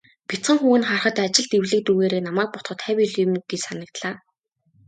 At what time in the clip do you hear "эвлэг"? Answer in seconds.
1.57-1.81